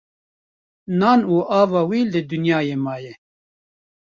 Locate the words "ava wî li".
1.61-2.21